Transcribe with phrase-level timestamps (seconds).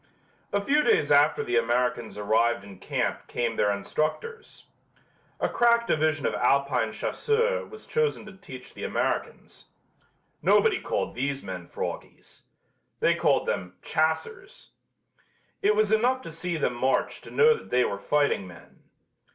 [0.51, 4.65] A few days after the Americans arrived in camp came their instructors.
[5.39, 9.65] A crack division of Alpine Chasseurs was chosen to teach the Americans.
[10.41, 12.47] Nobody called these men froggies.
[12.99, 14.71] They called them "chassers."
[15.61, 18.81] It was enough to see them march to know that they were fighting men.